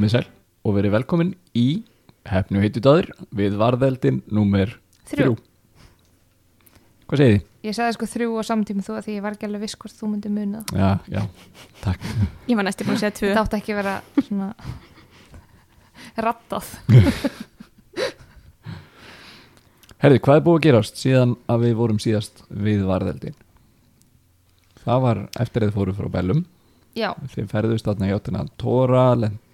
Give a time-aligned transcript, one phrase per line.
[0.00, 0.26] komið sæl
[0.64, 1.66] og verið velkomin í
[2.30, 4.68] hefnu heitutaður við varðeldin númer
[5.10, 5.34] Þrjú.
[5.34, 5.36] þrjú.
[7.10, 7.40] Hvað segið þið?
[7.66, 9.96] Ég sagði sko þrjú á samtíma þú að því ég var ekki alveg viss hvort
[9.98, 10.60] þú myndi muna.
[10.72, 11.22] Já, já,
[11.82, 12.00] takk.
[12.48, 14.48] Ég var næstu búin að segja tvö átti ekki að vera svona
[16.24, 16.66] rattað.
[20.00, 23.36] Herði, hvað er búið að gerast síðan að við vorum síðast við varðeldin?
[24.80, 26.40] Það var eftir að þið fóru frá Bellum.
[26.96, 29.04] Já, Þið ferðust þarna í áttina Tóra,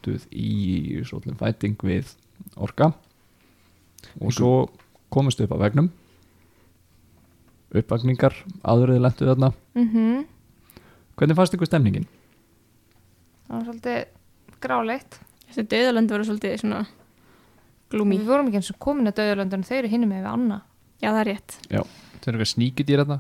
[0.07, 2.13] lenduð í svolítið fæting við
[2.57, 2.93] Orka.
[4.21, 4.51] Og svo
[5.11, 5.91] komust upp á vegnum
[7.77, 8.33] uppvagningar
[8.65, 9.53] áðurðið lenduð þarna.
[9.75, 10.25] Mm
[11.17, 12.05] Hvernig fannst ykkur stemningin?
[13.49, 15.15] það var svolítið gráleitt.
[15.49, 16.81] Þessi döðalönd voru svolítið svona
[17.91, 20.59] glúmi Við vorum ekki eins og komin að döðurlöndunum, þau eru hinum með við Anna.
[21.01, 21.57] Já, það er rétt.
[21.71, 21.81] Það
[22.27, 23.19] er eitthvað sníkudýr þarna.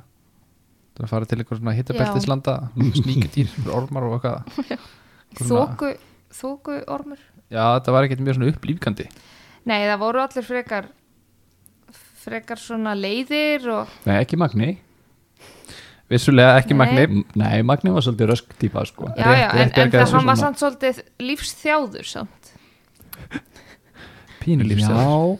[0.93, 2.57] Það er að fara til eitthvað svona hittabeltislanda
[3.01, 4.79] Sníkudýr, ormar og eitthvað.
[5.41, 5.91] Svona- Þóku,
[6.35, 7.19] þóku ormur.
[7.51, 9.05] Já, þetta var ekkert mjög svona upplýfkandi
[9.67, 10.89] Nei, það voru allir frekar,
[12.25, 14.73] frekar svona leiðir og Nei, ekki Magni
[16.11, 16.79] Vissulega ekki Nei.
[16.79, 19.09] magni Nei, Magni var svolítið rösk típa sko.
[19.19, 20.37] Já, Rétt- já, en, rétt en það hann var svona.
[20.43, 22.53] samt svolítið lífsþjáður samt.
[24.43, 25.39] Pínulífs Já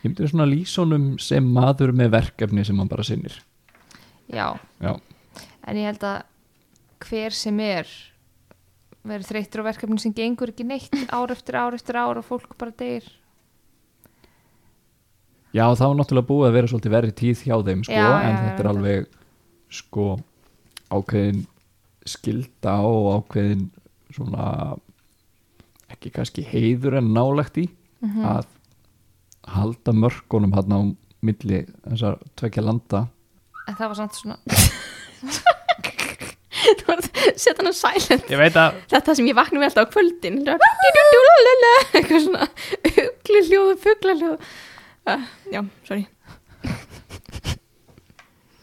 [0.00, 3.34] Ég myndi svona lýsonum sem maður með verkefni sem hann bara sinnir
[4.32, 4.94] Já, Já,
[5.66, 6.22] en ég held að
[7.04, 7.88] hver sem er
[9.06, 12.52] verður þreyttur á verkefni sem gengur ekki neitt ár eftir ár eftir ár og fólk
[12.60, 13.06] bara deyr.
[15.56, 18.34] já það var náttúrulega búið að vera svolítið verið tíð hjá þeim sko, Já, en
[18.36, 19.08] já, þetta er alveg
[19.80, 20.04] sko
[20.90, 21.40] ákveðin
[22.10, 23.64] skilda og ákveðin
[24.14, 24.46] svona
[25.90, 27.68] ekki kannski heiður en nálægt í
[28.00, 28.22] Mhm.
[28.24, 28.46] að
[29.52, 30.80] halda mörkunum hann á
[31.20, 33.02] milli þessar tvekja landa
[33.68, 34.36] En það var samt svona,
[37.36, 38.26] setja hann á silent.
[38.30, 40.40] Ég veit að Þetta sem ég vakna með alltaf á kvöldin.
[41.94, 42.48] Eitthvað svona
[42.90, 44.34] Ugli hljóð og fugla hljóð
[45.10, 46.06] uh, Já, sorry.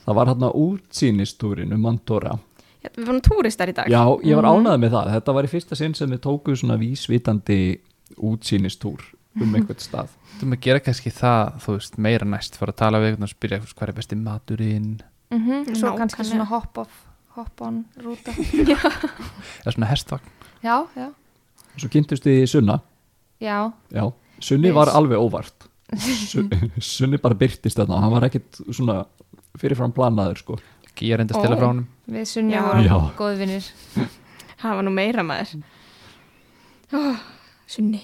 [0.08, 2.38] Það var hann á útsýnistúrin um Mandora
[2.84, 3.90] Já, Við vorum túristar í dag.
[3.92, 4.66] Já, ég var Mhm.
[4.68, 5.08] ánægð með það.
[5.18, 7.80] Þetta var í fyrsta sinn sem við tókuð svona vísvitandi
[8.22, 9.02] útsýnistúr
[9.42, 10.08] um einhvern stað.
[10.38, 12.56] Þú maður gera kannski það, þú veist, meira næst.
[12.56, 15.02] Fara að tala við einhvern og spyrja hvað er besti maturinn?
[15.34, 16.94] Mm -hmm, svo kannski svona hop-off,
[17.38, 18.34] hop-on rúta.
[19.64, 20.34] Eða svona hestvagn
[20.66, 21.08] Já, já,
[21.78, 22.80] Svo kynntust við Sunna.
[23.40, 24.08] já, Já,
[24.42, 25.68] Sunni var alveg óvart.
[25.98, 26.48] Su-
[26.82, 28.02] Sunni bara byrtist þarna.
[28.04, 29.04] Hann var ekkit svona
[29.58, 30.58] fyrirfram planaður, sko.
[30.98, 31.60] Ég er enda að stila Ó.
[31.62, 32.62] frá honum við Sunni Já.
[32.66, 32.98] vorum Já.
[33.38, 33.66] vinnir.
[34.58, 35.54] Það var nú meira maður
[36.98, 37.20] oh,
[37.70, 38.02] Sunni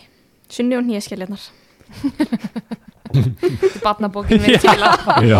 [0.53, 1.41] Sunni og nýjaskelljarnar
[3.83, 5.39] Batnabókin við til að Já.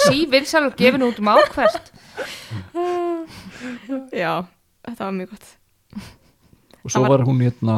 [0.00, 1.90] sí vinsalur gefin út um ákvært.
[4.22, 4.32] Já,
[4.86, 5.50] þetta var mjög gott
[6.82, 7.74] Og svo Það var hún hérna,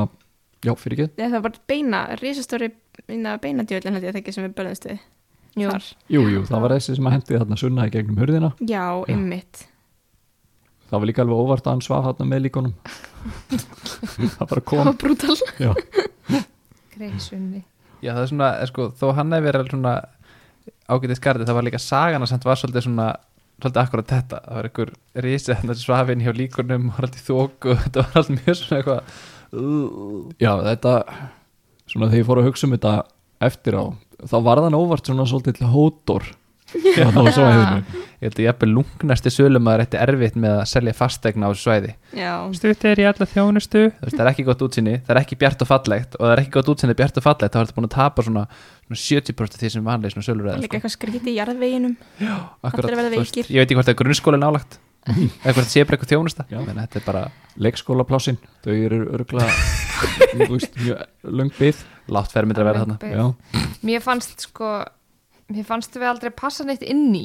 [0.64, 1.18] já, fyrir ekki.
[1.20, 2.70] Nei, Það var bara beina, risastóri
[3.08, 5.02] beina, beinadjöldin held ég þekki sem við börðumst við
[5.54, 5.70] Jú.
[6.10, 8.48] Jú, jú, það var þessi sem að hendi þarna Sunna í gegnum hurðina.
[8.66, 9.60] Já, ymmit
[10.90, 12.72] Það var líka alveg óvart að hann svaf þarna með líkonum.
[14.34, 14.88] það bara Það kom.
[14.88, 15.70] var brútal Já.
[16.94, 17.62] greið Sunni.
[18.04, 19.94] Já, það er svona, sko, þó hann hefur verið svona
[20.92, 23.06] ágætið skarði, það var líka sagana samt var svolítið svona,
[23.60, 24.40] svolítið akkurat þetta.
[24.44, 24.92] Það var einhver
[25.24, 28.80] risið hann svafinn hjá líkunum og var alltaf í þóku, þetta var alltaf mjög svona
[28.80, 29.32] eitthvað
[30.42, 30.94] Já, þetta
[31.86, 32.94] svona þegar ég fór að hugsa um þetta
[33.44, 33.84] eftir á,
[34.24, 36.26] þá var þann óvart svona svolítið hótor
[36.74, 38.02] Já, á svæðinu.
[38.24, 41.66] Ég held að ég eppið lungnasti sölumæður eftir erfitt með að selja fastegna á þessu
[41.68, 41.90] svæði.
[42.16, 43.82] Já, stutt er í alla þjónustu.
[44.00, 46.54] Það er ekki gott útsinni, það er ekki bjart og fallegt og það er ekki
[46.56, 48.46] gott útsinni bjart og fallegt þá er þetta búin að tapa svona,
[48.86, 51.94] svona 70% af því sem vanlega svona sölur líka eitthvað skrítið í jarðveginum.
[52.64, 55.72] Akkurat, verða þú veist, ég veit ekki hvort það er grunnskóli nálagt eða hvort það
[55.74, 56.58] sé bara eitthvað þjónusta Já.
[56.64, 57.22] en þetta er bara
[57.60, 59.48] leikskólaplássin, þau eru örgla
[60.32, 61.82] þú veist, mjög löng byggð
[62.16, 62.96] látt fermyndir að vera þarna.
[63.12, 64.70] Já, Mér fannst sko,
[65.52, 67.24] mér fannst við aldrei passa neitt inn í.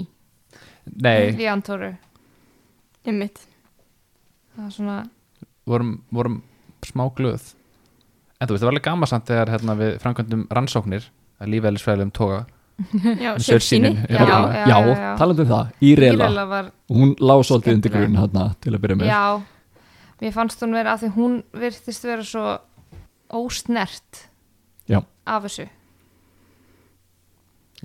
[1.00, 1.94] Nei, í Antóru.
[3.08, 3.46] Ymmit
[4.60, 4.94] Það var svona,
[5.70, 6.34] vorum, vorum
[6.84, 7.54] smá glöð.
[8.40, 11.06] En þú veist, það var alveg gaman samt þegar hérna, við framkvæmdum rannsóknir
[11.40, 12.42] að lífælisfræðilegum toga.
[13.24, 13.96] Já, saursýnin.
[14.08, 14.36] Já, já,
[14.68, 15.72] já, já, talandi um það.
[15.84, 19.10] Írela, Írela var, hún lá svolítið undir grunn hérna til að byrja með.
[19.12, 19.82] Já,
[20.22, 22.46] mér fannst hún vera að því hún virtist vera svo
[23.40, 24.24] ósnert
[24.92, 25.02] Já.
[25.24, 25.70] af þessu.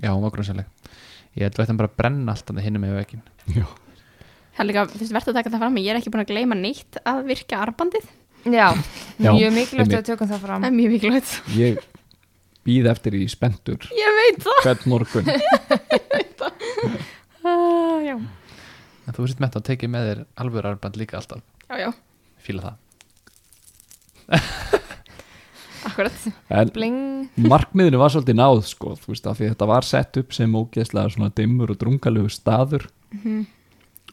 [0.01, 0.91] Já, hún var grunnsaleg
[1.35, 3.25] ég held að ættum bara brenna allt annað hinum með veginn
[3.55, 3.65] Já.
[4.55, 6.55] Það er líka, fyrst verður að taka það fram Ég er ekki búin að gleyma
[6.59, 8.05] neitt að virka arbandið
[8.45, 8.67] Já,
[9.17, 10.61] Já, mjög mikilvægt að tökum það fram.
[10.61, 11.31] Það er mjög mikilvægt.
[11.57, 11.79] Ég
[12.67, 14.59] býð eftir í spendur Ég veit það.
[14.67, 15.25] Hvern morgun.
[17.45, 18.15] Uh, Já,
[19.05, 21.43] en þú sitt með að tekið með þér alvöru arband líka alltaf.
[21.69, 21.89] Já, já.
[22.41, 22.75] Fíla það
[25.89, 26.23] akkurat.
[26.49, 26.97] En bling.
[27.49, 31.13] markmiðinu var svolítið náð sko, þú veist, af því þetta var sett upp sem ógeðslega
[31.15, 32.87] svona dimmur og drungalegu staður.
[33.13, 33.45] Mhm.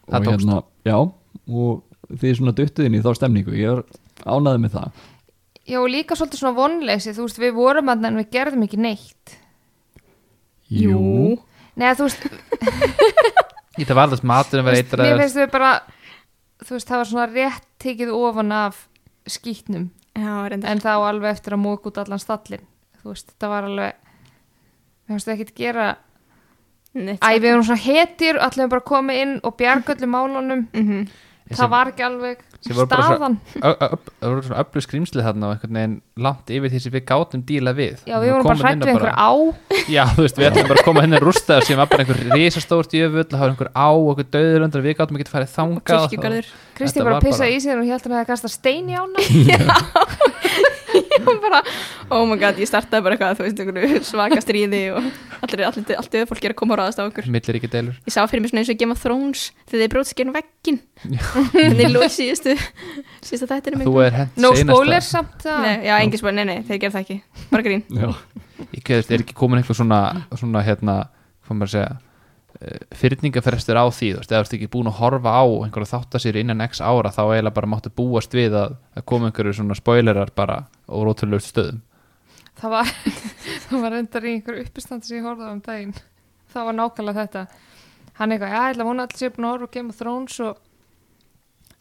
[0.03, 0.47] og Það tókst.
[0.47, 0.99] hérna, já
[1.49, 1.83] og
[2.13, 3.83] þið svona duttuð inn í þá stemningu ég er
[4.27, 4.91] ánaði með það.
[5.63, 8.81] Já, og líka svolítið svona vonleysi, þú veist, við vorum að en við gerðum ekki
[8.83, 9.37] neitt.
[10.73, 12.25] Nei, að þú veist,
[13.89, 15.71] það var þess maturinn verið veist, mér eitthvað finnst við bara,
[16.63, 18.81] þú veist, það var svona rétt tekið ofan af
[19.31, 22.64] skýtnum, Já, en þá alveg eftir að móka út allan stallin.
[23.00, 23.94] Þú veist, þetta var alveg,
[25.06, 25.87] við finnst ekki að gera,
[26.94, 30.67] æ, við erum svona hetjur, allir bara komið inn og bjarga öllum málunum,
[31.52, 31.60] Mhm.
[31.60, 33.37] það var ekki alveg sem staðan.
[33.58, 35.90] Það voru svona öllu skrýmsli þarna
[36.22, 38.82] langt yfir því sem við gátum díla við Já, við vorum bara komum hrætt inn
[38.82, 39.31] við og einhver á,
[39.90, 42.94] Já, þú veist, við ætlum bara að koma henni rústaður sem var bara einhver risastórt
[42.94, 45.82] jöfull það var einhver á og einhver döður undir við gátum ekki að fara þangað
[45.90, 49.19] kirkjugarður Kristi bara bara- í sig og held að hefði kastað stein í ána.
[51.29, 51.61] Og bara,
[52.12, 55.09] oh my god, ég startaði bara eitthvað Þú veist, einhverju svaka stríði Og
[55.47, 57.29] allir, allir, allt öðu fólk er að koma og ráðast á okkur.
[57.33, 59.93] Millir ekki deilur Ég sá fyrir mig svona eins og Game of Thrones Þegar þið
[59.94, 60.81] brótst genið veggin
[61.53, 62.56] Þegar þið lóð síðustu
[63.25, 66.81] Síðustu Þú er hent No spoiler samt að, Nei, já, engin spóil, nei, nei, þeir
[66.85, 67.19] gerð það ekki.
[67.53, 67.83] Bara grín.
[67.93, 68.09] Já,
[68.73, 69.99] Ég veist, er ekki komin einhver svona,
[70.38, 70.95] svona hérna,
[71.47, 72.12] hvað maður að segja
[72.99, 76.43] fyrningafrestur á því, þú veist, eða þú veist ekki búin að horfa á einhverja þáttasýri
[76.44, 80.31] innan x ára þá eiginlega bara máttu búast við að, að koma einhverju svona spoilerar
[80.37, 81.81] bara og rótulegur stöðum
[82.62, 82.90] það var,
[83.66, 85.94] það var endar í einhverju uppistandi sem ég horfði á um daginn.
[86.52, 87.44] Það var nákvæmlega þetta.
[88.19, 89.99] Hann eitthvað, já, ég ætla að vona allir sér búin að horfa á Game of
[89.99, 90.60] Thrones og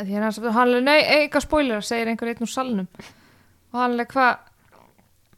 [0.02, 2.88] því hann sagði, hann er, nei, eitthvað spoiler, segir einhver einn úr salnum.
[3.72, 4.88] Og hann er, hvað,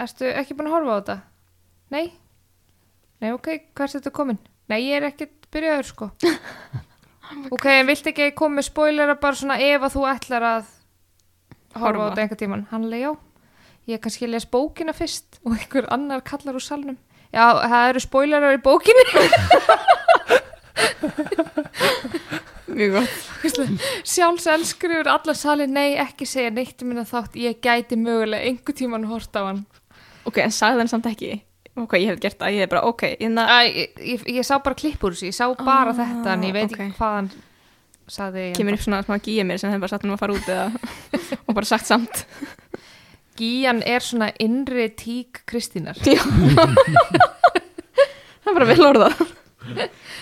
[0.06, 1.18] ertu ekki búin að horfa á þetta?
[1.94, 2.06] Nei?
[3.24, 4.42] Nei, ok, hvað er þetta komin?
[4.72, 6.10] Nei, ég er ekkert byrjaður, sko.
[7.56, 10.70] ok, en vilt ekki koma með spoilera bara svona ef að þú ætlar að
[11.82, 12.68] horfa á þetta einhver tíman?
[12.72, 13.12] Hann er, já,
[13.92, 16.98] ég kannski les bókina fyrst og einhver annar kallar úr salnum.
[17.34, 19.06] Já, það eru spoilerar í bókinni.
[22.74, 23.16] Mjög gott
[24.08, 28.48] Sjálfs elskur yfir alla sali, nei, ekki segja neitt um minna þátt, ég gæti mögulega
[28.48, 29.66] einhver tíman hort á hann.
[30.24, 31.36] Ok, en sagði hann samt ekki
[31.74, 34.60] Ok, ég hef gert það, ég hef bara, ok inna, Æ, ég, ég, ég sá
[34.62, 36.76] bara klipp úr þessu, ég sá bara Ah, þetta en ég veit ok.
[36.80, 37.30] ekki hvað hann
[38.14, 38.44] saði.
[38.58, 40.68] Kemur upp svona smá gíja mér sem hefur bara satt hann að fara út eða,
[41.48, 42.16] og bara sagt samt
[43.40, 45.98] Gían er svona innri tík Kristínar.
[46.04, 46.20] Það
[48.52, 49.16] er bara vel orðað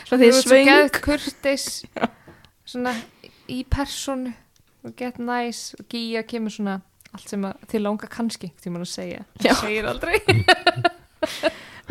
[0.07, 1.65] Svo því svöng geðt kurteis,
[2.69, 2.93] svona
[3.51, 4.31] í personu
[4.85, 6.75] og get nice og Gía kemur svona
[7.11, 9.21] allt sem að þið langa kannski tímann að segja.
[9.41, 10.15] Það segir aldrei.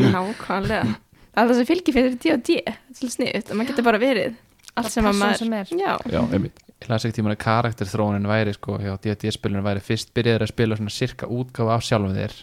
[0.01, 0.95] Nákvæmlega.
[1.31, 4.01] Það er það sem fylgir fyrir D&D Þetta er svolítið sniðut, að maður getur bara
[4.03, 4.37] verið
[4.81, 5.73] allt sem maður sem er.
[5.79, 6.61] Já, já, einmitt.
[6.81, 10.79] Ég las ekki tíma að karakterþróunin væri sko hjá D&D-spilinu væri fyrst byrjaður að spila
[10.79, 12.37] svona sirka útgáfa af sjálfum þér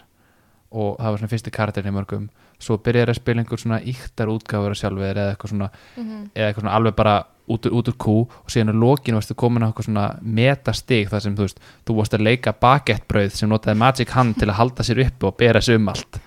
[0.77, 2.27] og það var svona fyrsti karakterin í mörgum.
[2.62, 6.29] Svo byrjaður að spila einhver svona íktar útgáfur af sjálfum þér eða eitthvað svona Mhm.
[6.36, 7.15] eða eitthvað svona alveg bara
[7.48, 11.08] út úr, út úr kú og síðan á lokinu varstu komin á eitthvað svona metastig
[11.10, 14.60] þar sem þú veist, þú varst að leika bagettbrauð sem notaði magic hand til að
[14.60, 16.20] halda sér upp og bera sig um allt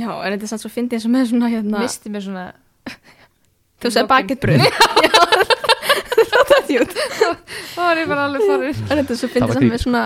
[0.00, 2.46] já, en þetta er samt svo fyndið eins og með svona hérna Misti mér svona
[3.80, 4.66] Þú sagði baketbröð
[5.06, 5.14] Já,
[6.50, 7.00] það er jút
[7.80, 8.80] þá var ég bara alveg farin.
[8.86, 9.70] En þetta er svo Það fyndið grín.
[9.72, 10.02] með svona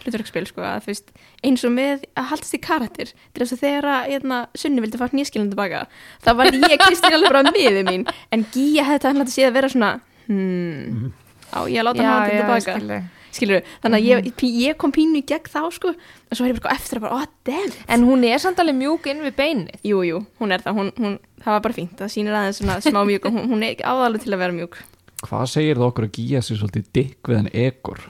[0.00, 1.12] hlutverkspil sko, að þú veist,
[1.46, 3.12] eins og með að haldast í karakter.
[3.34, 5.84] Til þess að þegar að hérna, Sunni vildi fara nýskilin tilbaka.
[6.24, 8.06] Þá var ég Kristín alveg bara miðið mín.
[8.34, 9.92] En Gía hefði það hann séð að vera svona
[10.28, 11.10] hmm,
[11.52, 13.00] á ég að láta hann hafa til tilbaka
[13.34, 13.66] skilur.
[13.82, 15.94] þannig að ég, ég kom pínu í gegn þá sko.
[16.30, 17.74] Og svo er ég bara eftir að bara, oh damn.
[17.90, 19.82] En hún er samt alveg mjúk inn við beinið.
[19.86, 21.96] Jú, jú, hún er það, hún, hún, það var bara fínt.
[21.98, 24.80] Það sýnir aðeins svona smá mjúk og hún, hún er áðalið til að vera mjúk.
[25.20, 28.04] Hvað segir það okkur að gíja sér svolítið dikk við hann ekor?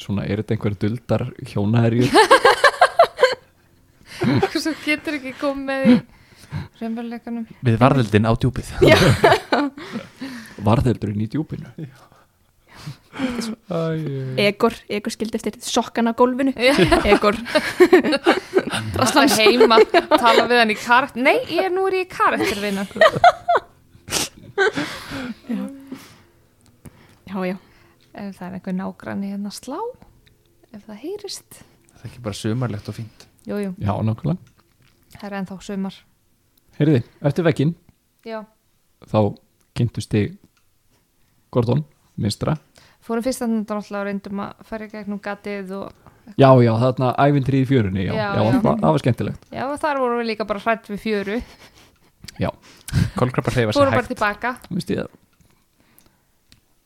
[0.00, 2.08] Svona, er þetta einhver duldar hjónaherjur?
[4.60, 5.98] Svo getur ekki komið með í
[6.80, 8.72] Rembarleikanum við varðildin á djúpið.
[10.66, 11.70] Varðeldurinn í djúpinu?
[14.40, 16.54] Egor, Egor skildi eftir sokkan á gólfinu.
[17.04, 17.36] Egor.
[18.70, 19.78] Það heima,
[20.12, 22.84] tala við hann í karakter Nei, ég er nú er ég í karakter vinna
[27.26, 27.56] já, já,
[28.12, 29.78] Ef það er einhver nágranni hérna slá
[30.70, 31.60] Ef það heyrist.
[31.96, 33.26] Það er ekki bara sumarlegt og fínt?
[33.48, 34.38] Jú, jú, Já, nákvæmlega.
[35.16, 35.96] Það er ennþá sumar.
[36.78, 37.72] Heyrði, eftir vekkin
[38.24, 38.44] Já.
[39.10, 39.18] þá
[39.74, 40.36] kynntust þig
[41.50, 41.82] Gordon,
[42.22, 42.56] mistra
[43.00, 46.08] Fórum fyrst að þetta og reyndum að fara í gegnum gatið og
[46.38, 48.60] Já, já, þarna ævintri í fjörunni Já, Já, já, já.
[48.60, 49.46] Það, það var skemmtilegt.
[49.50, 51.38] Já, og þar vorum við líka bara hrætt við fjöru.
[53.18, 54.12] Kolkrabbar hreyfa sér Fórum bara hægt.
[54.12, 54.52] tilbaka.
[54.70, 55.08] Vist ég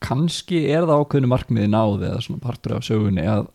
[0.04, 3.46] kannski er það ákveðinu markmiði náði eða svona partur af sögunni að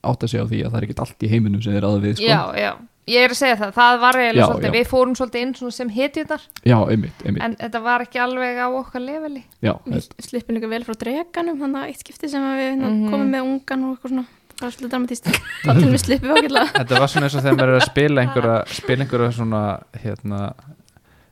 [0.00, 2.14] átta sig á því að það er ekkert allt í heiminum sem þeir aða við
[2.16, 2.28] sko.
[2.30, 2.70] já, já,
[3.10, 4.74] ég er að segja það það var eiginlega Já, svolítið, já.
[4.78, 7.44] við fórum svolítið inn svona sem hetjunar já, einmitt, einmitt.
[7.46, 9.42] En þetta var ekki alveg á okkar leveli.
[9.64, 13.08] Já, Við slippum líka vel frá dreganum þannig að eitt skipti sem við mm Mhm.
[13.10, 14.26] komum með ungan og eitthvað svona
[14.60, 15.28] það var svolítið dramatíst
[15.64, 16.72] þá til við slippum við ágætlega.
[16.80, 19.62] Þetta var svona eins og þegar maður er að spila einhverja spila einhverja svona
[20.04, 20.40] hérna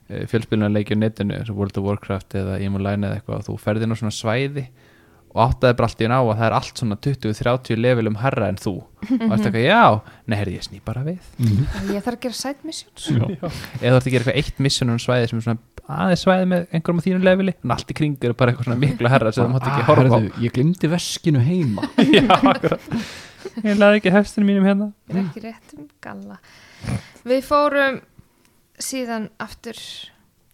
[0.09, 3.93] fjölspiluna leikju á netinu World of Warcraft eða Imoline eða eitthvað og þú ferði inn
[3.93, 4.63] á svona svæði
[5.29, 8.57] og áttaði bara allt í ná að það er allt svona 20-30 levelum herra en
[8.57, 8.71] þú.
[8.79, 9.83] Og það er eitthvað, já,
[10.27, 11.19] nei, herri, ég sný bara við.
[11.37, 11.67] Mhm.
[11.93, 13.05] ég þarf að gera side missions.
[13.13, 13.51] Já.
[13.83, 15.59] eða þú ert að gera eitthvað eitt mission á svæði sem er svona
[15.89, 18.81] aðeins svæði með einhverjum á þínu leveli en allt í kring er bara eitthvað svona
[18.83, 20.13] miklu herra sem þú mátt ekki Ah, horfa á.
[20.19, 21.87] herðu, ég glimti veskinu heima.
[22.17, 22.77] Já,
[23.63, 24.89] Ég laði ekki hestinu mínum hérna.
[25.09, 26.35] Ekki rétt um galla.
[27.27, 28.01] Við fórum
[28.79, 29.79] síðan aftur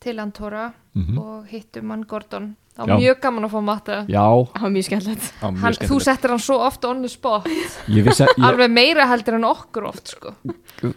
[0.06, 1.18] til Antora Mhm.
[1.20, 2.92] og hittum hann Gordon það Já.
[2.94, 6.56] var mjög gaman að fá matta já, það var mjög skemmtilegt þú settir hann svo
[6.64, 7.48] oft on the spot
[7.92, 10.34] ég vissi að ég, alveg meira heldur en okkur oft sko.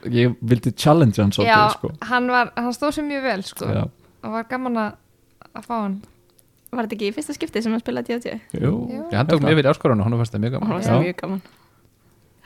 [0.07, 1.91] ég vildi challenge hann já, svolítið sko.
[2.13, 3.67] hann, var, hann stóð sér mjög vel sko.
[3.67, 3.83] já,
[4.23, 4.93] og var gaman að,
[5.55, 5.99] að fá hann
[6.73, 9.03] var þetta ekki í fyrsta skipti sem hann spilaði D&D jú, Jú.
[9.11, 10.79] Já, hann tók mjög við í áskorun og hann fannst það mjög og gaman hann
[10.79, 10.95] var Já.
[10.95, 11.43] það mjög gaman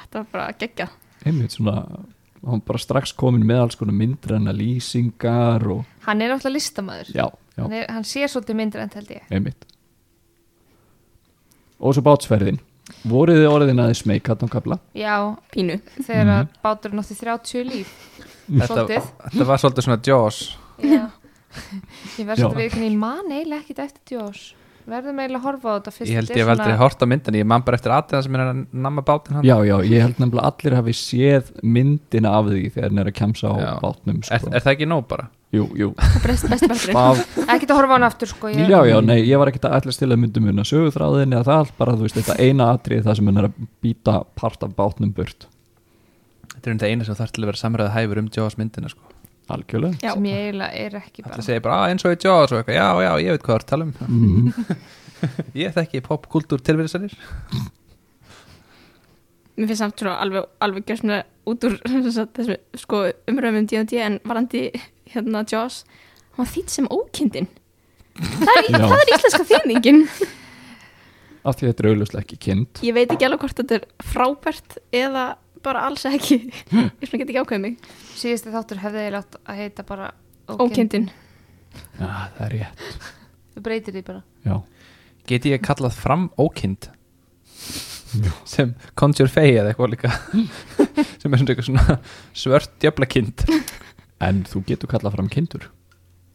[0.00, 0.88] þetta var bara geggja
[1.26, 1.76] einmitt svona
[2.46, 7.26] hann bara strax komin með alls konar myndræna lýsingar og hann er náttúrulega listamæður já,
[7.28, 9.24] já, hann, er, hann sé svolítið myndir en held ég.
[9.30, 9.66] Einmitt.
[11.82, 12.60] Og svo bátsferðin.
[13.08, 15.14] Voruð þið orðin aðeins á kapla já,
[15.54, 15.78] pínu.
[16.02, 16.50] Þegar mm.
[16.62, 17.92] báturinn átti 30 líf.
[18.46, 18.86] Þetta,
[19.30, 20.40] þetta var svolítið svona Jaws.
[20.82, 21.04] Já.
[22.18, 22.46] ég verð Já.
[22.48, 24.42] svolítið við ég man eiginlega ekkit eftir djós
[24.88, 27.04] verðum eiginlega að horfa á þetta fyrst Ég held þetta ég er hef aldrei hort
[27.04, 29.76] á myndin Ég man bara eftir aðeins sem er að namma bátinn hann já, já,
[29.86, 33.54] ég held nefnilega allir hafi séð myndina af því þegar hann er að kemsa á
[33.62, 33.70] Já.
[33.84, 34.50] bátnum er, sko.
[34.52, 35.28] er það ekki nóg bara?
[35.52, 35.88] jú, jú,
[36.24, 39.18] best, best parturinn af, ekkit að horfa á hann aftur sko ég, já, já, nei,
[39.28, 42.16] ég var ekkert að ætla að myndum muna sögutráðin eða það allt bara, þú veist,
[42.16, 45.44] þetta eina atrið það sem hann er að býta part af bátnum burt
[46.62, 48.90] Þetta er um það eina sem þarf til að vera samræða hæfur um Jaws myndina
[48.92, 49.11] sko.
[49.50, 49.98] Algjörlega.
[50.02, 50.12] Já.
[50.14, 51.42] sem ég eiginlega er ekki Það bara.
[51.42, 53.58] segir bara "Ah, eins og í Jaws og eitthvað, já, já, ég veit hvað það
[53.58, 53.94] er að tala um.
[54.08, 54.52] Mm.
[55.54, 57.12] Ég þekki popkultúr tilverðisannir
[59.56, 61.74] mér finnst samt svona alveg, alveg gjörsmlega út úr
[62.36, 64.62] þessu sko, umröðum um D&D en varandi
[65.12, 65.82] hérna Jaws
[66.38, 67.46] hann þýtt sem ókindin
[68.16, 70.02] það er, það er íslenska þýðningin.
[71.42, 74.78] Af því þetta er auðvitað ekki kynnt ég veit ekki alveg hvort þetta er frábært
[74.94, 75.24] eða
[75.64, 76.38] bara alls ekki.
[77.02, 77.76] Ég get ekki ákveðið mig.
[78.18, 80.12] Síðusti þáttur hefði eiginlega átt að heita bara
[80.50, 81.08] ókyn ókindin
[81.98, 82.86] já, það er rétt.
[83.52, 84.22] Þú breytir því bara.
[84.46, 84.56] Já,
[85.30, 86.88] Get ég kallað fram ókind
[88.44, 90.10] sem Conjure Fey eða eitthvað líka.
[91.22, 91.94] Sem er svona eitthvað svona
[92.36, 93.44] svört djöflakind
[94.22, 95.68] en þú getur kallað fram kindur.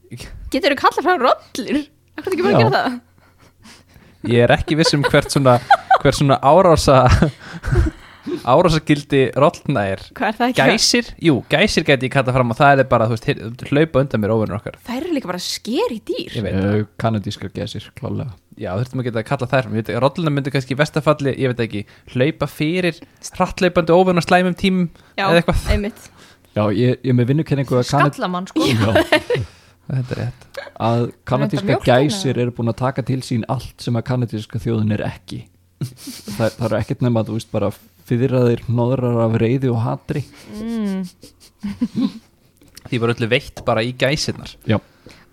[0.10, 1.84] Getur þú kallað frá rollur?
[2.18, 2.98] Hvað er ekki bara að gera það?
[4.32, 5.58] Ég er ekki viss um hvert svona
[6.02, 7.04] hvert svona árása
[8.54, 9.84] árásagildi rollna
[10.18, 10.66] hvað það ekki?
[10.72, 14.04] Gæsir, jú, gæsir geti ég kallað fram og það er bara, þú veist, hir- hlaupa
[14.04, 14.78] undan mér óvinnur okkar.
[14.88, 16.38] Það eru líka bara skeri dýr.
[16.40, 18.34] Ég veit uh, kanadískar gesir, klálega.
[18.58, 19.76] Já, þurftum að geta að kalla þær fram.
[19.78, 21.84] Ég veit, rollina myndi kannski í vestafalli, ég veit ekki,
[22.16, 23.02] hlaupa fyrir
[23.38, 24.88] hrattlaupandi og slæmum tímum
[25.18, 25.68] já, eða eitthvað.
[25.76, 26.08] einmitt.
[26.58, 28.66] Já, ég, ég með vinnukenningu skallamann sko.
[28.66, 29.46] Já,
[29.88, 30.48] Þetta er rétt.
[30.84, 35.04] að kanadíska gæsir eru búin að taka til sín allt sem að kanadíska þjóðin er
[35.08, 35.46] ekki.
[35.80, 37.70] Það, það er ekkert nema að þú veist bara
[38.08, 40.24] fyrraðir nóðrar af reyði og hatri
[40.56, 41.02] mm.
[42.88, 44.54] Því var öllu veitt bara í gæsirnar.
[44.70, 44.78] já,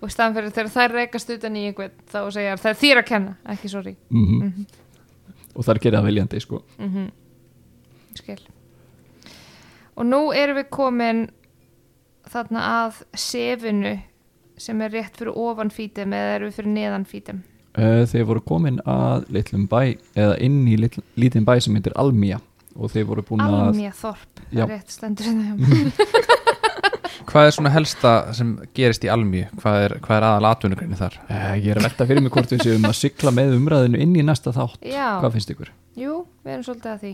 [0.03, 3.07] og staðan fyrir þegar þær reykast utan í einhvern þá segja það er þér að
[3.11, 4.65] kenna, ekki sorry mm Mhm.
[5.55, 6.61] og það er gerað viljandi sko.
[6.79, 7.07] mm
[8.15, 8.41] skil
[9.95, 11.23] og nú erum við komin
[12.27, 13.95] þarna að sefinu
[14.57, 17.39] sem er rétt fyrir ofan fítum eða erum við fyrir neðan fítum
[17.77, 21.95] uh, þeir voru komin að litlum bæ eða inn í litl, lítinn bæ sem heitir
[21.95, 22.39] Almía
[22.75, 24.63] og þeir voru búin að Almja Þorp, Já.
[24.65, 25.55] er rétt stendur hérna
[27.29, 29.47] Hvað er svona helsta sem gerist í almíu?
[29.61, 31.15] Hvað er, hvað er aðal atvinnugrinni þar?
[31.25, 34.15] uh, ég er að velta fyrir mig hvort við séum að sykla með umræðinu inn
[34.19, 35.71] í næsta þátt Já, hvað finnst ykkur?
[35.99, 37.13] jú, við erum svolítið að því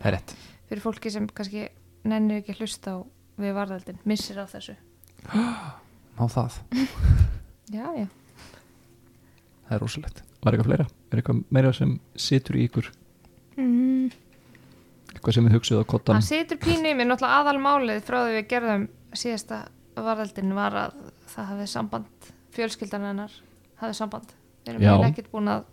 [0.00, 0.34] Það er rétt.
[0.70, 1.66] fyrir fólki sem kannski
[2.08, 2.98] nennir ekki að hlusta á
[3.40, 4.76] við varðaldin, missir á þessu
[6.20, 6.56] Má það.
[7.76, 8.06] Já, já,
[9.68, 10.22] Það er rosalegt.
[10.42, 10.86] Var eitthvað fleira?
[11.14, 12.88] Er eitthvað meira sem situr í ykkur?
[13.60, 14.08] mm,
[15.20, 16.16] Eitthvað sem við hugsuð á kottan?
[16.16, 18.86] hann situr pínu í mér náttúrulega aðalmálið frá því við gerðum
[19.20, 19.58] síðasta
[20.00, 20.94] varðaldin var að
[21.28, 23.34] það hafði samband fjölskyldan hennar
[23.82, 24.32] hafði samband.
[24.64, 25.68] Við erum eiginlega ekkert búin að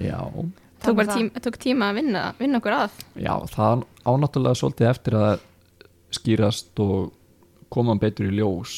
[0.00, 0.18] Já,
[0.84, 1.14] tók, það.
[1.16, 3.00] tíma, tók tíma að vinna, vinna okkur að.
[3.20, 5.32] Já, það ánáttúrulega svolítið eftir að
[6.12, 7.12] skýrast og
[7.72, 8.76] koma betur í ljós.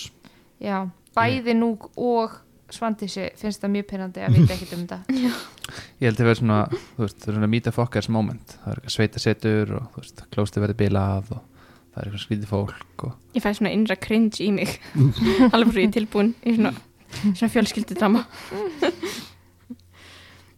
[0.63, 0.87] Já,
[1.19, 2.39] bæði nú og
[2.75, 4.99] Svandísi finnst það mjög pyrrandi að vita ekkert um þetta.
[6.01, 6.61] Ég held að það verður svona,
[6.97, 8.57] þú veist, það er svona meet the fuckers moment.
[8.63, 11.43] Það er eitthvað sveita setur og þú veist, klósti verður bilað og
[11.95, 14.75] það er eitthvað skrítið fólk og Ég fæ svona innra cringe í mig.
[15.55, 16.75] Alveg frá ég er tilbúin í svona,
[17.35, 18.25] svona fjölskyldudrama.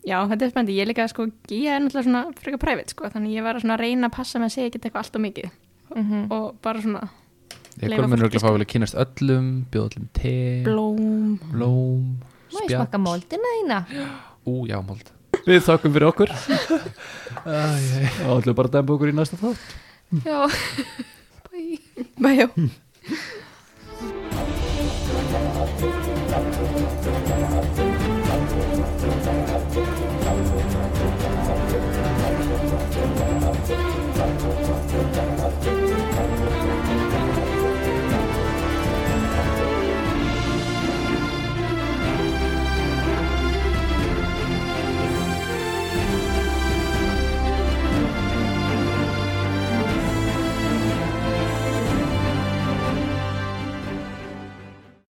[0.06, 0.75] Já, þetta er spennandi.
[0.76, 3.80] Ég er líka, sko, ég er náttúrulega svona frekar private, sko, þannig ég var að
[3.80, 5.54] reyna að passa með að segja ekki eitthvað allt og mikið.
[5.96, 7.00] Mm og bara svona
[7.76, 11.37] Mér fólki örgulega að fá að vilja kynast öllum bjóða öllum te, blóm.
[11.50, 12.06] blóm
[12.54, 13.80] Má ég smakka moldina þína?
[14.47, 15.11] Ú, já, mold.
[15.47, 16.33] Við þakkum fyrir okkur.
[18.30, 19.76] Og ætlum bara að demba okkur í næsta þátt.
[20.25, 20.40] Já.
[21.52, 21.78] Bye
[22.21, 22.49] Bæjó